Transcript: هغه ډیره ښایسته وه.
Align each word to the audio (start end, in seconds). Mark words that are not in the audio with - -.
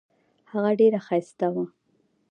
هغه 0.51 0.71
ډیره 0.79 0.99
ښایسته 1.07 1.47
وه. 1.53 1.65